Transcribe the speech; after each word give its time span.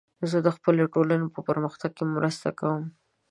زه 0.29 0.37
د 0.45 0.47
خپلې 0.55 0.83
ټولنې 0.93 1.27
په 1.35 1.39
پرمختګ 1.49 1.91
کې 1.97 2.05
مرسته 2.15 2.47
کوم. 2.59 2.83